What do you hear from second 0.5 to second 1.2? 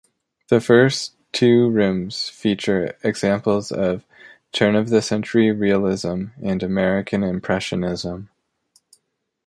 first